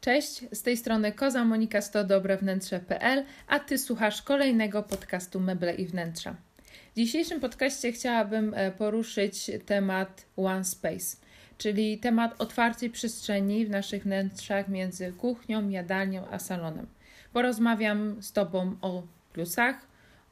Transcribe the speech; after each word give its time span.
Cześć, 0.00 0.44
z 0.52 0.62
tej 0.62 0.76
strony 0.76 1.12
Koza 1.12 1.44
Monika 1.44 1.80
100 1.80 2.04
dobrewnętrze.pl, 2.04 3.24
a 3.46 3.58
Ty 3.58 3.78
słuchasz 3.78 4.22
kolejnego 4.22 4.82
podcastu 4.82 5.40
Meble 5.40 5.74
i 5.74 5.86
Wnętrza. 5.86 6.36
W 6.92 6.96
dzisiejszym 6.96 7.40
podcaście 7.40 7.92
chciałabym 7.92 8.54
e, 8.54 8.70
poruszyć 8.70 9.50
temat 9.66 10.26
One 10.36 10.64
Space, 10.64 11.16
czyli 11.58 11.98
temat 11.98 12.40
otwartej 12.40 12.90
przestrzeni 12.90 13.66
w 13.66 13.70
naszych 13.70 14.02
wnętrzach 14.02 14.68
między 14.68 15.12
kuchnią, 15.12 15.68
jadalnią 15.68 16.28
a 16.30 16.38
salonem. 16.38 16.86
Porozmawiam 17.32 18.22
z 18.22 18.32
Tobą 18.32 18.76
o 18.82 19.02
plusach, 19.32 19.76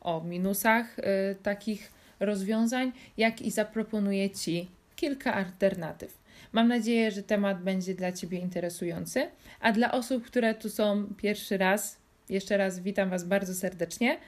o 0.01 0.21
minusach 0.21 0.99
y, 0.99 1.03
takich 1.43 1.93
rozwiązań, 2.21 2.93
jak 3.17 3.43
i 3.43 3.51
zaproponuję 3.51 4.31
Ci 4.31 4.69
kilka 4.97 5.35
alternatyw. 5.35 6.19
Mam 6.53 6.69
nadzieję, 6.69 7.11
że 7.11 7.23
temat 7.23 7.63
będzie 7.63 7.95
dla 7.95 8.13
Ciebie 8.13 8.39
interesujący, 8.39 9.31
a 9.61 9.73
dla 9.73 9.93
osób, 9.93 10.25
które 10.27 10.55
tu 10.55 10.71
są 10.71 11.07
pierwszy 11.17 11.59
raz, 11.59 11.99
jeszcze 12.29 12.57
raz 12.57 12.81
witam 12.81 13.11
Was 13.11 13.25
bardzo 13.25 13.55
serdecznie. 13.55 14.19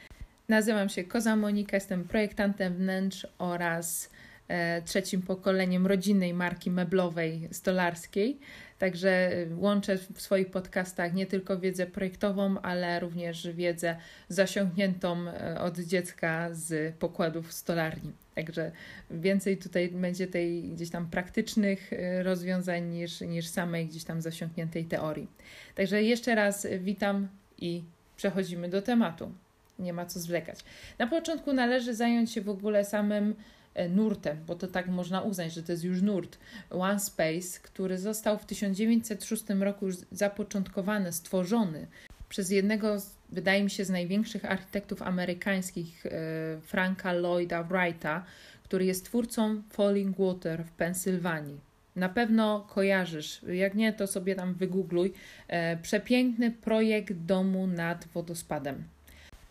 Nazywam 0.49 0.89
się 0.89 1.05
Koza 1.05 1.37
Monika, 1.37 1.77
jestem 1.77 2.05
projektantem 2.05 2.75
wnętrz 2.75 3.27
oraz 3.39 4.11
trzecim 4.85 5.23
pokoleniem 5.23 5.87
rodzinnej 5.87 6.35
marki 6.35 6.71
meblowej 6.71 7.49
stolarskiej. 7.53 8.39
Także 8.81 9.11
e, 9.11 9.47
łączę 9.57 9.99
w 10.15 10.21
swoich 10.21 10.51
podcastach 10.51 11.15
nie 11.15 11.27
tylko 11.27 11.59
wiedzę 11.59 11.87
projektową, 11.87 12.61
ale 12.61 13.01
również 13.01 13.49
wiedzę 13.53 13.97
zasiągniętą 14.29 15.29
e, 15.29 15.61
od 15.61 15.79
dziecka 15.79 16.49
z 16.53 16.95
pokładów 16.97 17.53
stolarni. 17.53 18.13
Także 18.35 18.73
więcej 19.11 19.57
tutaj 19.57 19.89
będzie 19.89 20.27
tej 20.27 20.63
gdzieś 20.63 20.91
tam 20.91 21.11
praktycznych 21.11 21.91
rozwiązań 22.23 22.89
niż, 22.89 23.21
niż 23.21 23.47
samej 23.47 23.87
gdzieś 23.87 24.05
tam 24.05 24.23
zasiąkniętej 24.23 24.85
teorii. 24.85 25.29
Także 25.75 26.03
jeszcze 26.03 26.35
raz 26.35 26.67
witam 26.79 27.29
i 27.59 27.83
przechodzimy 28.17 28.69
do 28.69 28.83
tematu. 28.83 29.33
Nie 29.79 29.93
ma 29.93 30.07
co 30.07 30.21
zwlekać. 30.21 30.59
Na 30.99 31.07
początku 31.07 31.53
należy 31.53 31.95
zająć 31.95 32.33
się 32.33 32.41
w 32.41 32.49
ogóle 32.49 32.85
samym 32.85 33.31
e, 33.31 33.35
nurtem, 33.91 34.39
bo 34.47 34.55
to 34.55 34.67
tak 34.67 34.89
można 34.89 35.21
uznać, 35.21 35.53
że 35.53 35.63
to 35.63 35.73
jest 35.73 35.85
już 35.85 36.03
nurt 36.03 36.39
One 36.71 37.01
Space, 37.01 37.61
który 37.63 37.99
został 37.99 38.39
w 38.39 38.47
1906 38.47 39.45
roku 39.61 39.87
już 39.87 39.97
zapoczątkowany, 40.13 41.13
stworzony 41.13 41.87
przez 42.31 42.51
jednego, 42.51 42.97
wydaje 43.29 43.65
mi 43.65 43.71
się, 43.71 43.85
z 43.85 43.91
największych 43.91 44.45
architektów 44.45 45.03
amerykańskich, 45.03 46.07
e, 46.07 46.11
Franka 46.63 47.13
Lloyda 47.13 47.63
Wrighta, 47.63 48.25
który 48.65 48.85
jest 48.85 49.05
twórcą 49.05 49.63
Falling 49.71 50.17
Water 50.19 50.65
w 50.65 50.71
Pensylwanii. 50.71 51.61
Na 51.97 52.09
pewno 52.09 52.61
kojarzysz, 52.61 53.43
jak 53.43 53.75
nie, 53.75 53.93
to 53.93 54.07
sobie 54.07 54.35
tam 54.35 54.55
wygoogluj. 54.55 55.13
E, 55.49 55.77
przepiękny 55.77 56.51
projekt 56.51 57.13
domu 57.13 57.67
nad 57.67 58.09
wodospadem. 58.15 58.85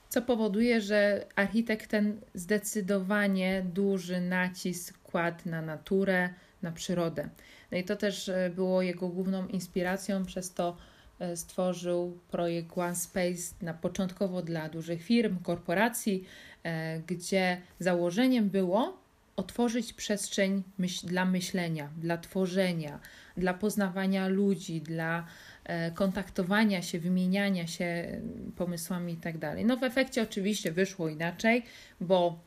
Co 0.10 0.22
powoduje, 0.22 0.82
że 0.82 1.26
architekt 1.36 1.90
ten 1.90 2.22
zdecydowanie 2.34 3.66
duży 3.74 4.22
nacisk 4.22 5.02
kładł 5.04 5.50
na 5.50 5.62
naturę, 5.62 6.30
na 6.62 6.72
przyrodę. 6.72 7.30
No 7.72 7.78
i 7.78 7.84
to 7.84 7.96
też 7.96 8.30
e, 8.30 8.52
było 8.56 8.82
jego 8.82 9.10
główną 9.10 9.48
inspiracją, 9.48 10.26
przez 10.26 10.54
to 10.54 10.78
E, 11.20 11.38
stworzył 11.38 12.20
projekt 12.32 12.78
One 12.78 12.96
Space 12.96 13.56
na 13.62 13.74
początkowo 13.74 14.42
dla 14.42 14.70
dużych 14.70 15.04
firm, 15.04 15.38
korporacji, 15.44 16.26
e, 16.64 17.00
gdzie 17.00 17.62
założeniem 17.80 18.50
było 18.50 18.98
otworzyć 19.40 19.94
przestrzeń 19.94 20.64
myśl, 20.78 21.08
dla 21.08 21.26
myślenia, 21.26 21.90
dla 21.98 22.18
tworzenia, 22.18 23.00
dla 23.38 23.54
poznawania 23.54 24.28
ludzi, 24.28 24.82
dla 24.82 25.26
e, 25.64 25.92
kontaktowania 25.92 26.82
się, 26.82 27.00
wymieniania 27.00 27.68
się 27.68 28.22
pomysłami 28.56 29.14
itd. 29.14 29.40
Tak 29.40 29.66
no 29.66 29.78
w 29.78 29.84
efekcie 29.84 30.24
oczywiście 30.24 30.72
wyszło 30.72 31.10
inaczej, 31.10 31.66
bo 32.02 32.40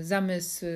zamysł 0.00 0.66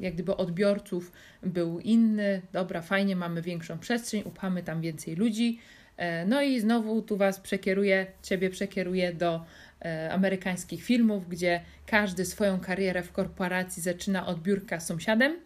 jak 0.00 0.14
gdyby 0.14 0.36
odbiorców 0.36 1.12
był 1.42 1.80
inny. 1.80 2.42
Dobra, 2.52 2.82
fajnie, 2.82 3.16
mamy 3.16 3.42
większą 3.42 3.78
przestrzeń, 3.78 4.22
upchamy 4.24 4.62
tam 4.62 4.80
więcej 4.80 5.16
ludzi, 5.16 5.58
E, 5.96 6.26
no 6.26 6.42
i 6.42 6.60
znowu 6.60 7.02
tu 7.02 7.16
Was 7.16 7.40
przekieruję, 7.40 8.06
Ciebie 8.22 8.50
przekieruję 8.50 9.12
do 9.12 9.34
e, 9.34 9.75
amerykańskich 10.10 10.82
filmów, 10.82 11.28
gdzie 11.28 11.60
każdy 11.86 12.24
swoją 12.24 12.60
karierę 12.60 13.02
w 13.02 13.12
korporacji 13.12 13.82
zaczyna 13.82 14.26
od 14.26 14.42
biurka 14.42 14.80
z 14.80 14.86
sąsiadem, 14.86 15.36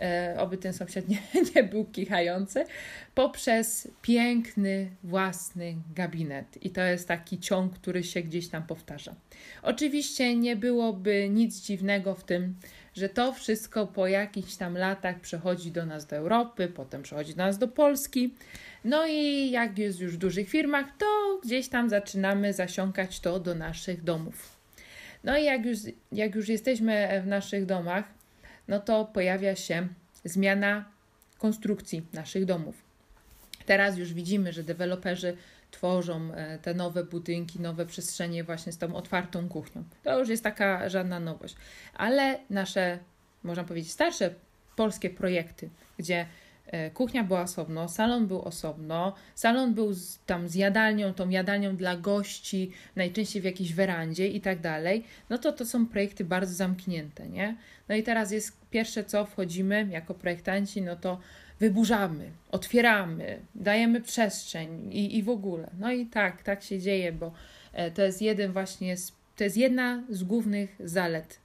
e, 0.00 0.36
oby 0.38 0.58
ten 0.58 0.72
sąsiad 0.72 1.08
nie, 1.08 1.18
nie 1.54 1.64
był 1.64 1.84
kichający, 1.84 2.64
poprzez 3.14 3.88
piękny 4.02 4.90
własny 5.02 5.76
gabinet. 5.94 6.64
I 6.64 6.70
to 6.70 6.80
jest 6.80 7.08
taki 7.08 7.38
ciąg, 7.38 7.74
który 7.74 8.02
się 8.02 8.22
gdzieś 8.22 8.48
tam 8.48 8.62
powtarza. 8.62 9.14
Oczywiście 9.62 10.36
nie 10.36 10.56
byłoby 10.56 11.28
nic 11.30 11.60
dziwnego 11.60 12.14
w 12.14 12.24
tym, 12.24 12.54
że 12.94 13.08
to 13.08 13.32
wszystko 13.32 13.86
po 13.86 14.06
jakichś 14.06 14.56
tam 14.56 14.76
latach 14.76 15.20
przechodzi 15.20 15.70
do 15.70 15.86
nas 15.86 16.06
do 16.06 16.16
Europy, 16.16 16.68
potem 16.68 17.02
przechodzi 17.02 17.34
do 17.34 17.42
nas 17.42 17.58
do 17.58 17.68
Polski. 17.68 18.34
No 18.84 19.06
i 19.06 19.50
jak 19.50 19.78
jest 19.78 20.00
już 20.00 20.14
w 20.14 20.18
dużych 20.18 20.48
firmach, 20.48 20.86
to 20.98 21.40
gdzieś 21.44 21.68
tam 21.68 21.88
zaczynamy 21.88 22.52
zasiąkać 22.52 23.20
to 23.20 23.40
do 23.40 23.54
naszych 23.54 24.04
domów. 24.04 24.56
No 25.24 25.38
i 25.38 25.44
jak 25.44 25.66
już, 25.66 25.78
jak 26.12 26.34
już 26.34 26.48
jesteśmy 26.48 27.22
w 27.24 27.26
naszych 27.26 27.66
domach, 27.66 28.04
no 28.68 28.80
to 28.80 29.04
pojawia 29.04 29.56
się 29.56 29.88
zmiana 30.24 30.84
konstrukcji 31.38 32.06
naszych 32.12 32.44
domów. 32.44 32.74
Teraz 33.66 33.98
już 33.98 34.12
widzimy, 34.12 34.52
że 34.52 34.62
deweloperzy 34.62 35.36
tworzą 35.74 36.32
e, 36.34 36.58
te 36.58 36.74
nowe 36.74 37.04
budynki, 37.04 37.60
nowe 37.60 37.86
przestrzenie 37.86 38.44
właśnie 38.44 38.72
z 38.72 38.78
tą 38.78 38.94
otwartą 38.94 39.48
kuchnią. 39.48 39.84
To 40.02 40.18
już 40.18 40.28
jest 40.28 40.44
taka 40.44 40.88
żadna 40.88 41.20
nowość. 41.20 41.56
Ale 41.94 42.38
nasze, 42.50 42.98
można 43.42 43.64
powiedzieć, 43.64 43.92
starsze 43.92 44.34
polskie 44.76 45.10
projekty, 45.10 45.70
gdzie 45.98 46.26
e, 46.66 46.90
kuchnia 46.90 47.24
była 47.24 47.40
osobno, 47.40 47.88
salon 47.88 48.26
był 48.26 48.42
osobno, 48.42 49.14
salon 49.34 49.74
był 49.74 49.92
z, 49.92 50.18
tam 50.26 50.48
z 50.48 50.54
jadalnią, 50.54 51.14
tą 51.14 51.28
jadalnią 51.28 51.76
dla 51.76 51.96
gości, 51.96 52.70
najczęściej 52.96 53.42
w 53.42 53.44
jakiejś 53.44 53.74
werandzie 53.74 54.28
i 54.28 54.40
tak 54.40 54.60
dalej, 54.60 55.04
no 55.30 55.38
to 55.38 55.52
to 55.52 55.66
są 55.66 55.86
projekty 55.86 56.24
bardzo 56.24 56.54
zamknięte, 56.54 57.28
nie? 57.28 57.56
No 57.88 57.94
i 57.94 58.02
teraz 58.02 58.32
jest 58.32 58.63
pierwsze 58.74 59.04
co, 59.04 59.26
wchodzimy 59.26 59.88
jako 59.90 60.14
projektanci, 60.14 60.82
no 60.82 60.96
to 60.96 61.18
wyburzamy, 61.60 62.30
otwieramy, 62.50 63.40
dajemy 63.54 64.00
przestrzeń 64.00 64.88
i, 64.92 65.18
i 65.18 65.22
w 65.22 65.28
ogóle. 65.28 65.70
No 65.78 65.92
i 65.92 66.06
tak, 66.06 66.42
tak 66.42 66.62
się 66.62 66.78
dzieje, 66.78 67.12
bo 67.12 67.32
e, 67.72 67.90
to 67.90 68.02
jest 68.02 68.22
jeden 68.22 68.52
właśnie, 68.52 68.96
to 69.36 69.44
jest 69.44 69.56
jedna 69.56 70.02
z 70.10 70.24
głównych 70.24 70.76
zalet 70.80 71.38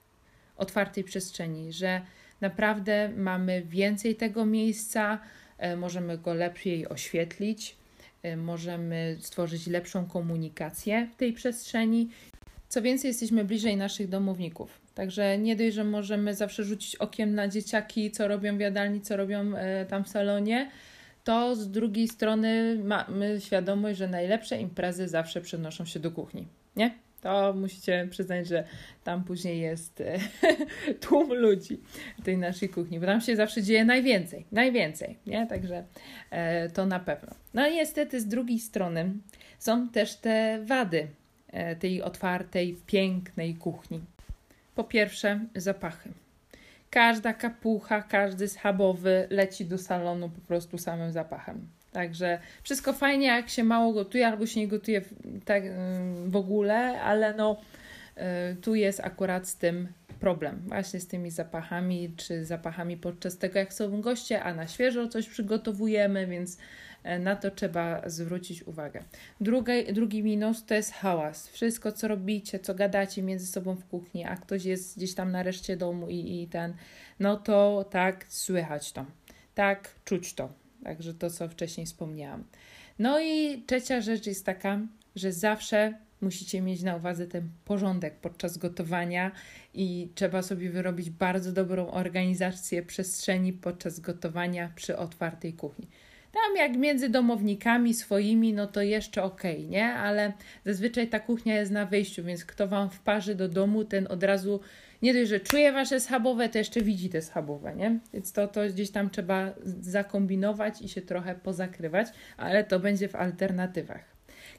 otwartej 0.58 1.04
przestrzeni, 1.04 1.74
że 1.74 2.02
naprawdę 2.42 3.10
mamy 3.18 3.62
więcej 3.62 4.16
tego 4.16 4.46
miejsca, 4.46 5.20
e, 5.58 5.76
możemy 5.76 6.18
go 6.18 6.34
lepiej 6.34 6.88
oświetlić, 6.88 7.76
e, 8.24 8.38
możemy 8.38 9.18
stworzyć 9.20 9.68
lepszą 9.68 10.06
komunikację 10.06 11.08
w 11.14 11.16
tej 11.16 11.34
przestrzeni. 11.34 12.10
Co 12.70 12.82
więcej, 12.82 13.08
jesteśmy 13.08 13.46
bliżej 13.46 13.78
naszych 13.78 14.10
domowników. 14.10 14.89
Także 15.00 15.38
nie 15.38 15.56
dość, 15.56 15.76
że 15.76 15.84
możemy 15.84 16.34
zawsze 16.34 16.64
rzucić 16.64 16.96
okiem 16.96 17.36
na 17.36 17.48
dzieciaki, 17.48 18.12
co 18.12 18.28
robią 18.28 18.58
w 18.58 18.60
jadalni, 18.60 19.02
co 19.02 19.18
robią 19.18 19.56
e, 19.56 19.86
tam 19.86 20.04
w 20.04 20.10
salonie, 20.10 20.70
to 21.24 21.56
z 21.56 21.72
drugiej 21.72 22.08
strony 22.08 22.80
mamy 22.84 23.42
świadomość, 23.42 23.98
że 23.98 24.08
najlepsze 24.08 24.58
imprezy 24.58 25.08
zawsze 25.08 25.42
przenoszą 25.42 25.86
się 25.86 26.00
do 26.00 26.12
kuchni, 26.12 26.48
nie? 26.76 26.96
To 27.22 27.54
musicie 27.54 28.08
przyznać, 28.12 28.48
że 28.48 28.64
tam 29.04 29.24
później 29.24 29.62
jest 29.62 30.02
e, 30.02 30.20
tłum 31.08 31.34
ludzi 31.34 31.80
tej 32.24 32.38
naszej 32.38 32.70
kuchni, 32.70 33.00
bo 33.00 33.06
tam 33.06 33.22
się 33.22 33.36
zawsze 33.36 33.64
dzieje 33.64 33.86
najwięcej, 33.86 34.46
najwięcej, 34.52 35.18
nie? 35.28 35.48
Także 35.48 35.84
e, 36.31 36.70
to 36.70 36.86
na 36.86 37.00
pewno. 37.00 37.36
No 37.54 37.68
i 37.68 37.76
niestety 37.76 38.22
z 38.22 38.28
drugiej 38.28 38.60
strony 38.60 39.14
są 39.60 39.90
też 39.90 40.16
te 40.16 40.60
wady 40.66 41.07
tej 41.80 42.01
otwartej, 42.01 42.78
pięknej 42.86 43.56
kuchni. 43.56 44.01
Po 44.75 44.83
pierwsze, 44.83 45.39
zapachy. 45.56 46.10
Każda 46.89 47.33
kapucha, 47.33 48.01
każdy 48.01 48.48
schabowy 48.48 49.27
leci 49.30 49.66
do 49.66 49.77
salonu 49.77 50.30
po 50.30 50.42
prostu 50.42 50.77
samym 50.77 51.12
zapachem. 51.12 51.68
Także 51.92 52.39
wszystko 52.63 52.94
fajnie, 52.94 53.27
jak 53.27 53.50
się 53.50 53.63
mało 53.63 53.94
gotuje, 53.94 54.27
albo 54.27 54.45
się 54.45 54.60
nie 54.60 54.68
gotuje 54.68 55.01
tak 55.45 55.63
w 56.27 56.36
ogóle, 56.36 57.01
ale 57.01 57.33
no 57.33 57.62
y, 58.51 58.56
tu 58.56 58.75
jest 58.75 59.00
akurat 59.00 59.48
z 59.48 59.56
tym 59.56 59.88
problem. 60.19 60.62
Właśnie 60.68 61.00
z 61.00 61.07
tymi 61.07 61.31
zapachami, 61.31 62.13
czy 62.18 62.45
zapachami 62.45 62.98
podczas 62.98 63.38
tego, 63.38 63.60
jak 63.60 63.74
są 63.74 64.01
goście, 64.01 64.44
a 64.44 64.54
na 64.54 64.68
świeżo 64.68 65.07
coś 65.07 65.30
przygotowujemy, 65.30 66.27
więc 66.27 66.57
na 67.19 67.36
to 67.36 67.51
trzeba 67.51 68.10
zwrócić 68.10 68.63
uwagę. 68.63 69.04
Drugi, 69.42 69.94
drugi 69.94 70.24
minus 70.24 70.66
to 70.66 70.74
jest 70.74 70.94
hałas. 70.94 71.48
Wszystko, 71.48 71.92
co 71.92 72.07
robicie, 72.07 72.60
co 72.60 72.75
gadacie 72.75 73.24
między 73.24 73.48
sobą 73.48 73.75
w 73.75 73.86
kuchni, 73.86 74.25
a 74.25 74.36
ktoś 74.36 74.66
jest 74.66 74.98
gdzieś 74.98 75.16
tam 75.16 75.31
na 75.31 75.44
reszcie 75.44 75.78
domu 75.78 76.10
i, 76.10 76.42
i 76.42 76.48
ten, 76.48 76.74
no 77.19 77.38
to 77.38 77.86
tak 77.92 78.25
słychać 78.30 78.92
to, 78.92 79.06
tak 79.56 79.90
czuć 80.06 80.34
to. 80.34 80.50
Także 80.84 81.13
to, 81.13 81.30
co 81.30 81.50
wcześniej 81.50 81.86
wspomniałam. 81.86 82.44
No 83.00 83.19
i 83.22 83.63
trzecia 83.68 84.01
rzecz 84.01 84.28
jest 84.28 84.46
taka, 84.46 84.80
że 85.16 85.31
zawsze 85.31 85.94
musicie 86.22 86.62
mieć 86.62 86.81
na 86.81 86.96
uwadze 86.96 87.28
ten 87.28 87.50
porządek 87.66 88.16
podczas 88.16 88.57
gotowania 88.57 89.31
i 89.74 90.12
trzeba 90.16 90.42
sobie 90.42 90.69
wyrobić 90.69 91.10
bardzo 91.10 91.51
dobrą 91.51 91.92
organizację 91.92 92.84
przestrzeni 92.84 93.54
podczas 93.54 94.00
gotowania 94.00 94.72
przy 94.75 94.98
otwartej 94.98 95.54
kuchni. 95.54 95.88
Tam 96.31 96.56
jak 96.58 96.78
między 96.78 97.10
domownikami 97.10 97.94
swoimi, 97.94 98.54
no 98.54 98.68
to 98.68 98.81
jeszcze 98.81 99.24
okej, 99.24 99.58
okay, 99.58 99.70
nie? 99.70 99.94
Ale 99.94 100.34
zazwyczaj 100.66 101.08
ta 101.08 101.20
kuchnia 101.20 101.56
jest 101.56 101.72
na 101.72 101.86
wyjściu, 101.86 102.24
więc 102.24 102.46
kto 102.46 102.68
wam 102.68 102.90
wparzy 102.90 103.36
do 103.36 103.48
domu, 103.48 103.84
ten 103.84 104.08
od 104.10 104.24
razu 104.24 104.60
nie 105.02 105.14
dość, 105.14 105.30
że 105.30 105.40
czuje 105.40 105.72
wasze 105.72 106.00
schabowe, 106.00 106.50
to 106.50 106.58
jeszcze 106.58 106.81
widzi 106.81 107.10
te 107.10 107.22
schabowe, 107.22 107.76
nie? 107.76 108.00
Więc 108.14 108.31
to, 108.31 108.48
to 108.48 108.62
gdzieś 108.70 108.92
tam 108.92 109.10
trzeba 109.10 109.54
zakombinować 109.81 110.81
i 110.81 110.90
się 110.90 111.02
trochę 111.02 111.36
pozakrywać, 111.36 112.08
ale 112.38 112.64
to 112.64 112.80
będzie 112.80 113.08
w 113.08 113.16
alternatywach. 113.16 114.04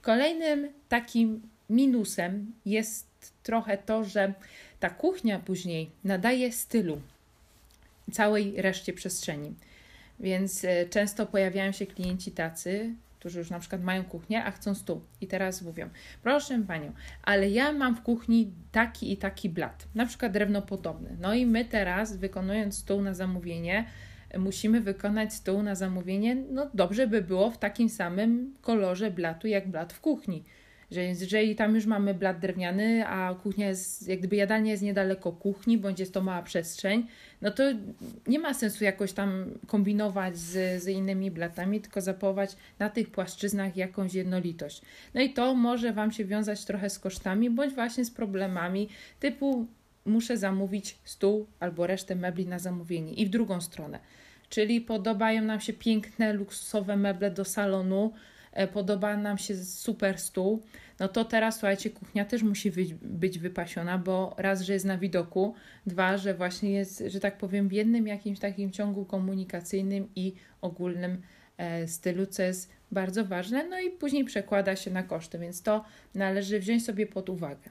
Kolejnym 0.02 0.68
takim 0.88 1.42
minusem 1.70 2.52
jest 2.66 3.06
trochę 3.42 3.78
to, 3.78 4.04
że 4.04 4.34
ta 4.80 4.90
kuchnia 4.90 5.38
później 5.38 5.90
nadaje 6.04 6.52
stylu 6.52 7.00
całej 8.12 8.62
reszcie 8.62 8.92
przestrzeni. 8.92 9.54
Więc 10.20 10.64
e, 10.64 10.86
często 10.86 11.26
pojawiają 11.26 11.72
się 11.72 11.86
klienci 11.86 12.32
tacy, 12.32 12.94
którzy 13.18 13.38
już 13.38 13.50
na 13.50 13.58
przykład 13.58 13.82
mają 13.82 14.04
kuchnię, 14.04 14.44
a 14.44 14.50
chcą 14.50 14.74
stół. 14.74 15.00
I 15.20 15.26
teraz 15.26 15.62
mówią, 15.62 15.88
proszę 16.22 16.62
panią, 16.66 16.92
ale 17.22 17.50
ja 17.50 17.72
mam 17.72 17.96
w 17.96 18.02
kuchni 18.02 18.52
taki 18.72 19.12
i 19.12 19.16
taki 19.16 19.48
blat, 19.48 19.88
na 19.94 20.06
przykład 20.06 20.32
drewno 20.32 20.62
podobne. 20.62 21.10
No 21.20 21.34
i 21.34 21.46
my 21.46 21.64
teraz, 21.64 22.16
wykonując 22.16 22.78
stół 22.78 23.02
na 23.02 23.14
zamówienie, 23.14 23.84
musimy 24.38 24.80
wykonać 24.80 25.34
stół 25.34 25.62
na 25.62 25.74
zamówienie. 25.74 26.36
No 26.50 26.70
dobrze 26.74 27.06
by 27.06 27.22
było 27.22 27.50
w 27.50 27.58
takim 27.58 27.88
samym 27.88 28.54
kolorze 28.60 29.10
blatu 29.10 29.46
jak 29.46 29.68
blat 29.68 29.92
w 29.92 30.00
kuchni 30.00 30.44
że 30.90 31.04
jeżeli 31.04 31.56
tam 31.56 31.74
już 31.74 31.86
mamy 31.86 32.14
blat 32.14 32.38
drewniany, 32.38 33.06
a 33.06 33.34
kuchnia 33.34 33.68
jest, 33.68 34.08
jak 34.08 34.18
gdyby 34.18 34.36
jadalnia 34.36 34.70
jest 34.70 34.82
niedaleko 34.82 35.32
kuchni, 35.32 35.78
bądź 35.78 36.00
jest 36.00 36.14
to 36.14 36.20
mała 36.20 36.42
przestrzeń, 36.42 37.06
no 37.42 37.50
to 37.50 37.62
nie 38.26 38.38
ma 38.38 38.54
sensu 38.54 38.84
jakoś 38.84 39.12
tam 39.12 39.44
kombinować 39.66 40.38
z, 40.38 40.82
z 40.82 40.88
innymi 40.88 41.30
blatami, 41.30 41.80
tylko 41.80 42.00
zapować 42.00 42.56
na 42.78 42.90
tych 42.90 43.10
płaszczyznach 43.10 43.76
jakąś 43.76 44.14
jednolitość. 44.14 44.82
No 45.14 45.20
i 45.20 45.30
to 45.30 45.54
może 45.54 45.92
Wam 45.92 46.12
się 46.12 46.24
wiązać 46.24 46.64
trochę 46.64 46.90
z 46.90 46.98
kosztami, 46.98 47.50
bądź 47.50 47.74
właśnie 47.74 48.04
z 48.04 48.10
problemami 48.10 48.88
typu 49.20 49.66
muszę 50.04 50.36
zamówić 50.36 50.98
stół 51.04 51.46
albo 51.60 51.86
resztę 51.86 52.16
mebli 52.16 52.46
na 52.46 52.58
zamówienie 52.58 53.12
i 53.12 53.26
w 53.26 53.30
drugą 53.30 53.60
stronę. 53.60 53.98
Czyli 54.48 54.80
podobają 54.80 55.42
nam 55.42 55.60
się 55.60 55.72
piękne, 55.72 56.32
luksusowe 56.32 56.96
meble 56.96 57.30
do 57.30 57.44
salonu, 57.44 58.12
podoba 58.72 59.16
nam 59.16 59.38
się 59.38 59.56
super 59.64 60.18
stół, 60.18 60.62
no 61.00 61.08
to 61.08 61.24
teraz 61.24 61.54
słuchajcie, 61.54 61.90
kuchnia 61.90 62.24
też 62.24 62.42
musi 62.42 62.70
być, 62.70 62.94
być 62.94 63.38
wypasiona, 63.38 63.98
bo 63.98 64.34
raz, 64.38 64.60
że 64.60 64.72
jest 64.72 64.84
na 64.84 64.98
widoku, 64.98 65.54
dwa, 65.86 66.16
że 66.16 66.34
właśnie 66.34 66.70
jest, 66.70 67.02
że 67.06 67.20
tak 67.20 67.38
powiem, 67.38 67.68
w 67.68 67.72
jednym 67.72 68.06
jakimś 68.06 68.38
takim 68.38 68.70
ciągu 68.70 69.04
komunikacyjnym 69.04 70.08
i 70.16 70.34
ogólnym 70.60 71.22
e, 71.56 71.88
stylu, 71.88 72.26
co 72.26 72.42
jest 72.42 72.70
bardzo 72.92 73.24
ważne, 73.24 73.68
no 73.68 73.80
i 73.80 73.90
później 73.90 74.24
przekłada 74.24 74.76
się 74.76 74.90
na 74.90 75.02
koszty, 75.02 75.38
więc 75.38 75.62
to 75.62 75.84
należy 76.14 76.60
wziąć 76.60 76.84
sobie 76.84 77.06
pod 77.06 77.28
uwagę. 77.28 77.70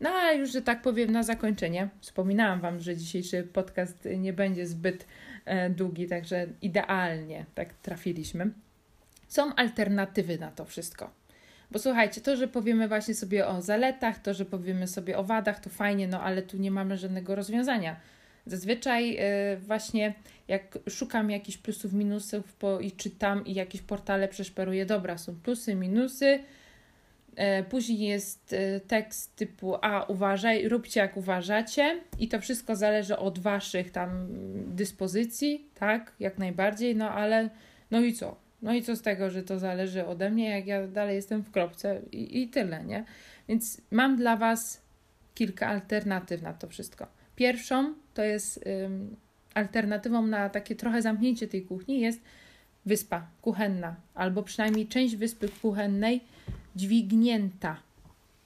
No 0.00 0.10
a 0.10 0.32
już, 0.32 0.52
że 0.52 0.62
tak 0.62 0.82
powiem, 0.82 1.12
na 1.12 1.22
zakończenie, 1.22 1.88
wspominałam 2.00 2.60
Wam, 2.60 2.80
że 2.80 2.96
dzisiejszy 2.96 3.42
podcast 3.42 4.08
nie 4.16 4.32
będzie 4.32 4.66
zbyt 4.66 5.06
e, 5.44 5.70
długi, 5.70 6.06
także 6.06 6.46
idealnie 6.62 7.46
tak 7.54 7.74
trafiliśmy 7.74 8.50
są 9.34 9.54
alternatywy 9.54 10.38
na 10.38 10.50
to 10.50 10.64
wszystko. 10.64 11.10
Bo 11.70 11.78
słuchajcie, 11.78 12.20
to, 12.20 12.36
że 12.36 12.48
powiemy 12.48 12.88
właśnie 12.88 13.14
sobie 13.14 13.46
o 13.46 13.62
zaletach, 13.62 14.18
to, 14.18 14.34
że 14.34 14.44
powiemy 14.44 14.86
sobie 14.86 15.18
o 15.18 15.24
wadach, 15.24 15.60
to 15.60 15.70
fajnie, 15.70 16.08
no 16.08 16.20
ale 16.20 16.42
tu 16.42 16.56
nie 16.56 16.70
mamy 16.70 16.96
żadnego 16.96 17.34
rozwiązania. 17.34 17.96
Zazwyczaj 18.46 19.12
yy, 19.12 19.20
właśnie 19.56 20.14
jak 20.48 20.78
szukam 20.88 21.30
jakichś 21.30 21.58
plusów, 21.58 21.92
minusów 21.92 22.52
po, 22.52 22.80
i 22.80 22.92
czytam 22.92 23.46
i 23.46 23.54
jakieś 23.54 23.82
portale 23.82 24.28
przeszperuję, 24.28 24.86
dobra, 24.86 25.18
są 25.18 25.34
plusy, 25.42 25.74
minusy, 25.74 26.38
yy, 27.36 27.44
później 27.70 27.98
jest 27.98 28.52
yy, 28.52 28.80
tekst 28.80 29.36
typu 29.36 29.76
a 29.82 30.04
uważaj, 30.04 30.68
róbcie 30.68 31.00
jak 31.00 31.16
uważacie 31.16 32.00
i 32.18 32.28
to 32.28 32.40
wszystko 32.40 32.76
zależy 32.76 33.16
od 33.18 33.38
waszych 33.38 33.90
tam 33.90 34.26
dyspozycji, 34.66 35.66
tak, 35.74 36.12
jak 36.20 36.38
najbardziej, 36.38 36.96
no 36.96 37.10
ale 37.10 37.50
no 37.90 38.00
i 38.00 38.12
co? 38.12 38.43
No 38.64 38.74
i 38.74 38.82
co 38.82 38.96
z 38.96 39.02
tego, 39.02 39.30
że 39.30 39.42
to 39.42 39.58
zależy 39.58 40.06
ode 40.06 40.30
mnie, 40.30 40.50
jak 40.50 40.66
ja 40.66 40.86
dalej 40.86 41.16
jestem 41.16 41.42
w 41.42 41.50
kropce 41.50 42.00
i, 42.12 42.42
i 42.42 42.48
tyle, 42.48 42.84
nie? 42.84 43.04
Więc 43.48 43.80
mam 43.90 44.16
dla 44.16 44.36
Was 44.36 44.80
kilka 45.34 45.66
alternatyw 45.66 46.42
na 46.42 46.52
to 46.52 46.68
wszystko. 46.68 47.06
Pierwszą 47.36 47.94
to 48.14 48.22
jest 48.22 48.66
ym, 48.84 49.16
alternatywą 49.54 50.26
na 50.26 50.48
takie 50.48 50.76
trochę 50.76 51.02
zamknięcie 51.02 51.48
tej 51.48 51.62
kuchni 51.62 52.00
jest 52.00 52.20
wyspa 52.86 53.26
kuchenna, 53.42 53.96
albo 54.14 54.42
przynajmniej 54.42 54.86
część 54.86 55.16
wyspy 55.16 55.48
kuchennej 55.62 56.20
dźwignięta, 56.76 57.76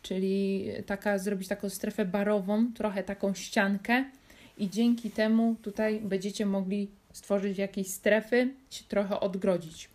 czyli 0.03 0.69
taka 0.87 1.19
zrobić 1.19 1.49
taką 1.49 1.69
strefę 1.69 2.05
barową, 2.05 2.73
trochę 2.73 3.03
taką 3.03 3.35
ściankę 3.35 4.05
i 4.59 4.71
dzięki 4.71 5.11
temu 5.11 5.57
tutaj 5.63 6.01
będziecie 6.01 6.47
mogli 6.47 6.89
stworzyć 7.13 7.59
jakieś 7.59 7.87
strefy, 7.87 8.55
się 8.71 8.85
trochę 8.89 9.21
odgrodzić. 9.21 9.89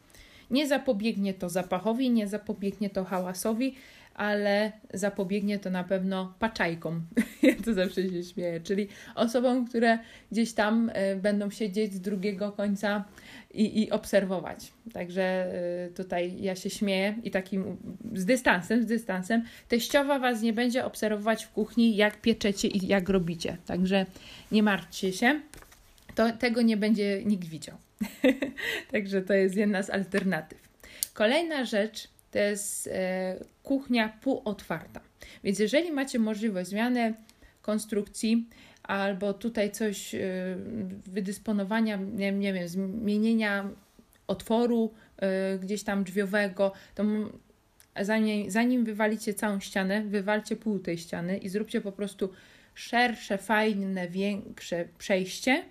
Nie 0.53 0.67
zapobiegnie 0.67 1.33
to 1.33 1.50
zapachowi, 1.50 2.09
nie 2.09 2.27
zapobiegnie 2.27 2.89
to 2.89 3.03
hałasowi, 3.03 3.75
ale 4.15 4.71
zapobiegnie 4.94 5.59
to 5.59 5.69
na 5.69 5.83
pewno 5.83 6.33
paczajkom. 6.39 7.01
ja 7.44 7.53
to 7.65 7.73
zawsze 7.73 8.09
się 8.09 8.23
śmieję, 8.23 8.59
czyli 8.59 8.88
osobom, 9.15 9.67
które 9.67 10.00
gdzieś 10.31 10.53
tam 10.53 10.89
y, 10.89 11.15
będą 11.15 11.50
siedzieć 11.50 11.94
z 11.94 12.01
drugiego 12.01 12.51
końca 12.51 13.03
i, 13.53 13.81
i 13.81 13.91
obserwować. 13.91 14.73
Także 14.94 15.53
y, 15.89 15.94
tutaj 15.94 16.41
ja 16.41 16.55
się 16.55 16.69
śmieję 16.69 17.15
i 17.23 17.31
takim 17.31 17.77
z 18.13 18.25
dystansem, 18.25 18.83
z 18.83 18.85
dystansem. 18.85 19.44
Teściowa 19.67 20.19
Was 20.19 20.41
nie 20.41 20.53
będzie 20.53 20.85
obserwować 20.85 21.45
w 21.45 21.51
kuchni, 21.51 21.95
jak 21.95 22.21
pieczecie 22.21 22.67
i 22.67 22.88
jak 22.88 23.09
robicie. 23.09 23.57
Także 23.65 24.05
nie 24.51 24.63
martwcie 24.63 25.13
się, 25.13 25.41
to, 26.15 26.31
tego 26.31 26.62
nie 26.62 26.77
będzie 26.77 27.24
nikt 27.25 27.48
widział. 27.48 27.77
Także 28.92 29.21
to 29.21 29.33
jest 29.33 29.56
jedna 29.56 29.83
z 29.83 29.89
alternatyw. 29.89 30.69
Kolejna 31.13 31.65
rzecz 31.65 32.07
to 32.31 32.39
jest 32.39 32.88
e, 32.88 33.36
kuchnia 33.63 34.10
półotwarta. 34.22 35.01
Więc 35.43 35.60
jeżeli 35.60 35.91
macie 35.91 36.20
możliwość 36.20 36.70
zmiany 36.70 37.13
konstrukcji 37.62 38.50
albo 38.84 39.34
tutaj 39.34 39.72
coś 39.72 40.15
e, 40.15 40.20
wydysponowania, 41.05 41.96
nie, 41.96 42.32
nie 42.32 42.53
wiem, 42.53 42.67
zmienienia 42.67 43.70
otworu 44.27 44.93
e, 45.17 45.58
gdzieś 45.58 45.84
tam 45.84 46.03
drzwiowego, 46.03 46.72
to 46.96 47.03
zanim, 48.01 48.51
zanim 48.51 48.86
wywalicie 48.86 49.34
całą 49.34 49.60
ścianę, 49.60 50.03
wywalcie 50.03 50.55
pół 50.55 50.79
tej 50.79 50.98
ściany 50.98 51.38
i 51.38 51.50
zróbcie 51.50 51.82
po 51.82 51.91
prostu 51.91 52.29
szersze, 52.74 53.38
fajne, 53.38 54.08
większe 54.08 54.88
przejście 54.98 55.63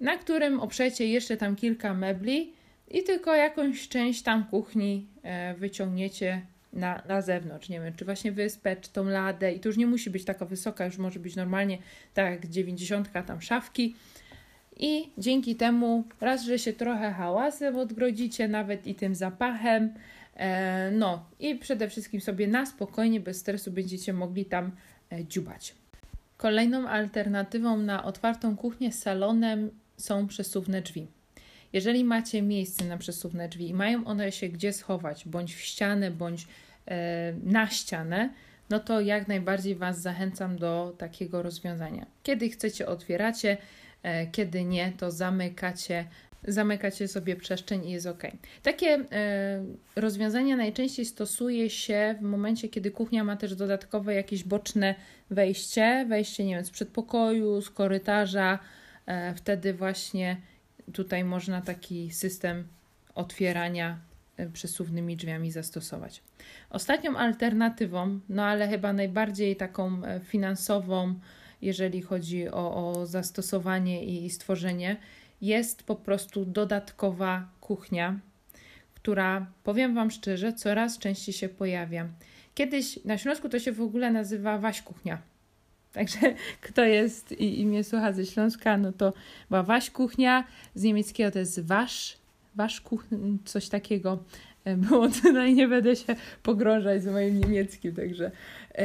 na 0.00 0.16
którym 0.16 0.60
oprzecie 0.60 1.08
jeszcze 1.08 1.36
tam 1.36 1.56
kilka 1.56 1.94
mebli 1.94 2.52
i 2.90 3.02
tylko 3.02 3.34
jakąś 3.34 3.88
część 3.88 4.22
tam 4.22 4.44
kuchni 4.44 5.06
e, 5.22 5.54
wyciągniecie 5.54 6.42
na, 6.72 7.02
na 7.08 7.22
zewnątrz. 7.22 7.68
Nie 7.68 7.80
wiem, 7.80 7.94
czy 7.94 8.04
właśnie 8.04 8.32
wyspę, 8.32 8.76
czy 8.76 8.92
tą 8.92 9.04
ladę 9.04 9.52
i 9.52 9.60
to 9.60 9.68
już 9.68 9.78
nie 9.78 9.86
musi 9.86 10.10
być 10.10 10.24
taka 10.24 10.44
wysoka, 10.44 10.84
już 10.84 10.98
może 10.98 11.20
być 11.20 11.36
normalnie 11.36 11.78
tak 12.14 12.30
jak 12.30 12.46
90 12.46 13.08
tam 13.26 13.42
szafki. 13.42 13.94
I 14.76 15.10
dzięki 15.18 15.56
temu 15.56 16.04
raz, 16.20 16.44
że 16.44 16.58
się 16.58 16.72
trochę 16.72 17.12
hałasem 17.12 17.76
odgrodzicie, 17.76 18.48
nawet 18.48 18.86
i 18.86 18.94
tym 18.94 19.14
zapachem, 19.14 19.94
e, 20.36 20.90
no 20.90 21.24
i 21.40 21.54
przede 21.54 21.88
wszystkim 21.88 22.20
sobie 22.20 22.48
na 22.48 22.66
spokojnie, 22.66 23.20
bez 23.20 23.36
stresu 23.38 23.70
będziecie 23.70 24.12
mogli 24.12 24.44
tam 24.44 24.70
e, 25.12 25.24
dziubać. 25.24 25.74
Kolejną 26.36 26.88
alternatywą 26.88 27.76
na 27.76 28.04
otwartą 28.04 28.56
kuchnię 28.56 28.92
z 28.92 28.98
salonem 28.98 29.70
są 29.96 30.26
przesuwne 30.26 30.82
drzwi. 30.82 31.06
Jeżeli 31.72 32.04
macie 32.04 32.42
miejsce 32.42 32.84
na 32.84 32.98
przesuwne 32.98 33.48
drzwi 33.48 33.68
i 33.68 33.74
mają 33.74 34.04
one 34.04 34.32
się 34.32 34.48
gdzie 34.48 34.72
schować, 34.72 35.24
bądź 35.28 35.54
w 35.54 35.60
ścianę, 35.60 36.10
bądź 36.10 36.46
e, 36.86 37.34
na 37.44 37.66
ścianę, 37.70 38.30
no 38.70 38.80
to 38.80 39.00
jak 39.00 39.28
najbardziej 39.28 39.74
Was 39.74 40.00
zachęcam 40.00 40.58
do 40.58 40.94
takiego 40.98 41.42
rozwiązania. 41.42 42.06
Kiedy 42.22 42.48
chcecie, 42.48 42.86
otwieracie, 42.86 43.56
e, 44.02 44.26
kiedy 44.26 44.64
nie, 44.64 44.92
to 44.92 45.10
zamykacie, 45.10 46.04
zamykacie 46.48 47.08
sobie 47.08 47.36
przestrzeń 47.36 47.84
i 47.88 47.90
jest 47.90 48.06
ok. 48.06 48.22
Takie 48.62 48.86
e, 48.88 49.64
rozwiązania 49.96 50.56
najczęściej 50.56 51.04
stosuje 51.04 51.70
się 51.70 52.14
w 52.18 52.22
momencie, 52.22 52.68
kiedy 52.68 52.90
kuchnia 52.90 53.24
ma 53.24 53.36
też 53.36 53.54
dodatkowe 53.54 54.14
jakieś 54.14 54.44
boczne 54.44 54.94
wejście, 55.30 56.06
wejście, 56.08 56.44
nie 56.44 56.54
wiem, 56.54 56.64
z 56.64 56.70
przedpokoju, 56.70 57.60
z 57.62 57.70
korytarza, 57.70 58.58
wtedy 59.36 59.74
właśnie 59.74 60.36
tutaj 60.92 61.24
można 61.24 61.60
taki 61.62 62.10
system 62.10 62.68
otwierania 63.14 63.98
e, 64.36 64.50
przesuwnymi 64.50 65.16
drzwiami 65.16 65.50
zastosować. 65.50 66.22
Ostatnią 66.70 67.16
alternatywą, 67.16 68.20
no 68.28 68.44
ale 68.44 68.68
chyba 68.68 68.92
najbardziej 68.92 69.56
taką 69.56 70.04
e, 70.04 70.20
finansową, 70.20 71.14
jeżeli 71.62 72.02
chodzi 72.02 72.48
o, 72.48 72.90
o 72.90 73.06
zastosowanie 73.06 74.04
i 74.04 74.30
stworzenie, 74.30 74.96
jest 75.40 75.82
po 75.82 75.96
prostu 75.96 76.44
dodatkowa 76.44 77.48
kuchnia, 77.60 78.18
która, 78.94 79.46
powiem 79.64 79.94
Wam 79.94 80.10
szczerze, 80.10 80.52
coraz 80.52 80.98
częściej 80.98 81.34
się 81.34 81.48
pojawia. 81.48 82.08
Kiedyś 82.54 83.04
na 83.04 83.18
Śląsku 83.18 83.48
to 83.48 83.58
się 83.58 83.72
w 83.72 83.80
ogóle 83.80 84.10
nazywa 84.10 84.58
Waś 84.58 84.82
Kuchnia. 84.82 85.22
Także 85.96 86.34
kto 86.66 86.84
jest 86.84 87.32
i, 87.32 87.60
i 87.60 87.66
mnie 87.66 87.84
słucha 87.84 88.12
ze 88.12 88.26
Śląska, 88.26 88.76
no 88.76 88.92
to 88.92 89.12
była 89.48 89.62
Waś 89.62 89.90
Kuchnia, 89.90 90.44
z 90.74 90.82
niemieckiego 90.82 91.30
to 91.30 91.38
jest 91.38 91.66
Wasz, 91.66 92.18
Wasz 92.54 92.80
Kuchnia, 92.80 93.18
coś 93.44 93.68
takiego 93.68 94.24
e, 94.64 94.76
było 94.76 95.08
tutaj, 95.22 95.54
nie 95.54 95.68
będę 95.68 95.96
się 95.96 96.16
pogrążać 96.42 97.02
z 97.02 97.06
moim 97.06 97.40
niemieckim, 97.40 97.94
także 97.94 98.30
e, 98.74 98.84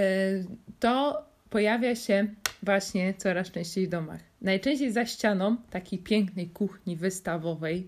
to 0.80 1.26
pojawia 1.50 1.96
się 1.96 2.28
właśnie 2.64 3.14
coraz 3.14 3.52
częściej 3.52 3.88
w 3.88 3.90
domach. 3.90 4.20
Najczęściej 4.42 4.92
za 4.92 5.06
ścianą 5.06 5.58
takiej 5.70 6.00
pięknej 6.00 6.50
kuchni 6.50 6.96
wystawowej 6.96 7.88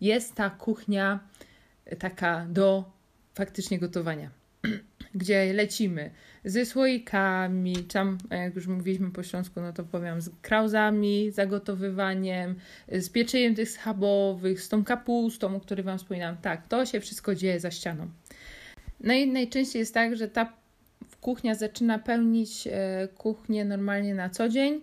jest 0.00 0.34
ta 0.34 0.50
kuchnia 0.50 1.20
taka 1.98 2.46
do 2.48 2.84
faktycznie 3.34 3.78
gotowania, 3.78 4.30
gdzie 5.14 5.52
lecimy 5.52 6.10
ze 6.44 6.66
słoikami, 6.66 7.76
tam, 7.76 8.18
jak 8.30 8.54
już 8.54 8.66
mówiliśmy 8.66 9.10
po 9.10 9.22
śląsku, 9.22 9.60
no 9.60 9.72
to 9.72 9.84
powiem, 9.84 10.20
z 10.20 10.30
krauzami, 10.42 11.30
zagotowywaniem, 11.30 12.54
z 12.88 13.08
pieczeniem 13.10 13.54
tych 13.54 13.70
schabowych, 13.70 14.60
z 14.60 14.68
tą 14.68 14.84
kapustą, 14.84 15.56
o 15.56 15.60
której 15.60 15.84
Wam 15.84 15.98
wspominałam. 15.98 16.36
Tak, 16.36 16.68
to 16.68 16.86
się 16.86 17.00
wszystko 17.00 17.34
dzieje 17.34 17.60
za 17.60 17.70
ścianą. 17.70 18.08
No 19.00 19.14
i 19.14 19.26
najczęściej 19.26 19.80
jest 19.80 19.94
tak, 19.94 20.16
że 20.16 20.28
ta 20.28 20.52
kuchnia 21.20 21.54
zaczyna 21.54 21.98
pełnić 21.98 22.66
e, 22.66 23.08
kuchnię 23.18 23.64
normalnie 23.64 24.14
na 24.14 24.30
co 24.30 24.48
dzień, 24.48 24.80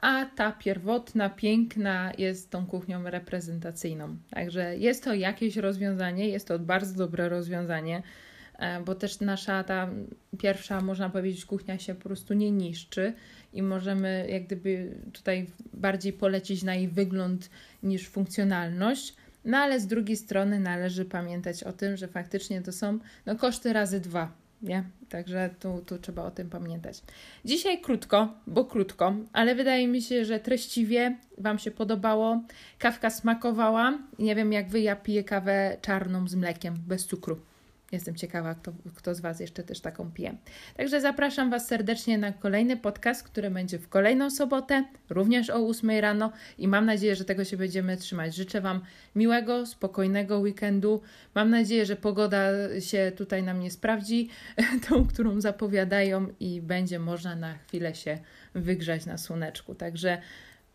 a 0.00 0.26
ta 0.36 0.52
pierwotna, 0.52 1.30
piękna 1.30 2.12
jest 2.18 2.50
tą 2.50 2.66
kuchnią 2.66 3.10
reprezentacyjną. 3.10 4.16
Także 4.30 4.78
jest 4.78 5.04
to 5.04 5.14
jakieś 5.14 5.56
rozwiązanie, 5.56 6.28
jest 6.28 6.48
to 6.48 6.58
bardzo 6.58 6.98
dobre 6.98 7.28
rozwiązanie, 7.28 8.02
bo 8.84 8.94
też 8.94 9.20
nasza 9.20 9.64
ta 9.64 9.90
pierwsza, 10.38 10.80
można 10.80 11.10
powiedzieć, 11.10 11.44
kuchnia 11.44 11.78
się 11.78 11.94
po 11.94 12.02
prostu 12.02 12.34
nie 12.34 12.50
niszczy 12.50 13.12
i 13.52 13.62
możemy 13.62 14.26
jak 14.30 14.46
gdyby 14.46 14.94
tutaj 15.12 15.46
bardziej 15.72 16.12
polecić 16.12 16.62
na 16.62 16.74
jej 16.74 16.88
wygląd 16.88 17.50
niż 17.82 18.08
funkcjonalność. 18.08 19.14
No 19.44 19.58
ale 19.58 19.80
z 19.80 19.86
drugiej 19.86 20.16
strony 20.16 20.60
należy 20.60 21.04
pamiętać 21.04 21.62
o 21.62 21.72
tym, 21.72 21.96
że 21.96 22.08
faktycznie 22.08 22.62
to 22.62 22.72
są 22.72 22.98
no, 23.26 23.36
koszty 23.36 23.72
razy 23.72 24.00
dwa 24.00 24.44
nie? 24.64 24.84
Także 25.08 25.50
tu, 25.60 25.82
tu 25.86 25.98
trzeba 25.98 26.22
o 26.22 26.30
tym 26.30 26.50
pamiętać. 26.50 27.02
Dzisiaj 27.44 27.80
krótko, 27.80 28.34
bo 28.46 28.64
krótko, 28.64 29.14
ale 29.32 29.54
wydaje 29.54 29.88
mi 29.88 30.02
się, 30.02 30.24
że 30.24 30.40
treściwie 30.40 31.16
Wam 31.38 31.58
się 31.58 31.70
podobało. 31.70 32.42
Kawka 32.78 33.10
smakowała. 33.10 33.98
Nie 34.18 34.34
wiem 34.34 34.52
jak 34.52 34.68
Wy, 34.68 34.80
ja 34.80 34.96
piję 34.96 35.24
kawę 35.24 35.76
czarną 35.82 36.28
z 36.28 36.34
mlekiem, 36.34 36.74
bez 36.86 37.06
cukru. 37.06 37.40
Jestem 37.94 38.14
ciekawa, 38.14 38.54
kto, 38.54 38.72
kto 38.94 39.14
z 39.14 39.20
Was 39.20 39.40
jeszcze 39.40 39.62
też 39.62 39.80
taką 39.80 40.10
pije. 40.10 40.36
Także 40.76 41.00
zapraszam 41.00 41.50
Was 41.50 41.66
serdecznie 41.66 42.18
na 42.18 42.32
kolejny 42.32 42.76
podcast, 42.76 43.22
który 43.22 43.50
będzie 43.50 43.78
w 43.78 43.88
kolejną 43.88 44.30
sobotę, 44.30 44.84
również 45.10 45.50
o 45.50 45.68
8 45.68 45.90
rano 45.90 46.32
i 46.58 46.68
mam 46.68 46.86
nadzieję, 46.86 47.16
że 47.16 47.24
tego 47.24 47.44
się 47.44 47.56
będziemy 47.56 47.96
trzymać. 47.96 48.34
Życzę 48.34 48.60
Wam 48.60 48.80
miłego, 49.16 49.66
spokojnego 49.66 50.38
weekendu. 50.38 51.02
Mam 51.34 51.50
nadzieję, 51.50 51.86
że 51.86 51.96
pogoda 51.96 52.50
się 52.80 53.12
tutaj 53.16 53.42
nam 53.42 53.60
nie 53.60 53.70
sprawdzi, 53.70 54.28
tą, 54.88 55.06
którą 55.06 55.40
zapowiadają 55.40 56.26
i 56.40 56.60
będzie 56.60 56.98
można 56.98 57.36
na 57.36 57.54
chwilę 57.58 57.94
się 57.94 58.18
wygrzać 58.54 59.06
na 59.06 59.18
słoneczku. 59.18 59.74
Także 59.74 60.20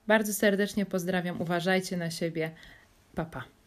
bardzo 0.07 0.33
serdecznie 0.33 0.85
pozdrawiam, 0.85 1.41
uważajcie 1.41 1.97
na 1.97 2.11
siebie. 2.11 2.51
Pa, 3.15 3.25
pa. 3.25 3.58